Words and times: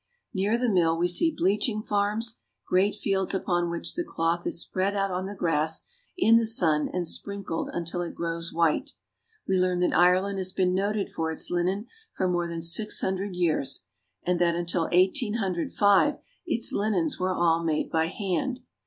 Near 0.33 0.57
the 0.57 0.67
mill 0.67 0.97
we 0.97 1.07
see 1.07 1.29
bleaching 1.29 1.83
farms, 1.83 2.37
great 2.67 2.95
fields 2.95 3.35
upon 3.35 3.69
which 3.69 3.93
the 3.93 4.03
cloth 4.03 4.47
is 4.47 4.59
spread 4.59 4.95
out 4.95 5.11
on 5.11 5.27
the 5.27 5.35
grass 5.35 5.83
in 6.17 6.37
the 6.37 6.45
sun 6.47 6.89
and 6.91 7.07
sprinkled 7.07 7.69
until 7.71 8.01
it 8.01 8.15
grows 8.15 8.51
white. 8.51 8.93
We 9.47 9.59
learn 9.59 9.77
that 9.81 9.95
Ireland 9.95 10.39
has 10.39 10.53
been 10.53 10.73
noted 10.73 11.11
for 11.11 11.29
its 11.29 11.51
linen 11.51 11.85
for 12.13 12.27
more 12.27 12.47
than 12.47 12.63
six 12.63 12.99
hundred 13.01 13.35
years, 13.35 13.83
and 14.23 14.41
that 14.41 14.55
until 14.55 14.85
1805 14.89 16.17
its 16.47 16.73
linens 16.73 17.19
were 17.19 17.35
all 17.35 17.63
made 17.63 17.91
by 17.91 18.07
hand. 18.07 18.61